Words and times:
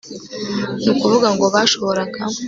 ni 0.81 0.89
ukuvuga 0.93 1.27
ngo 1.35 1.45
bashoboraga 1.53 2.19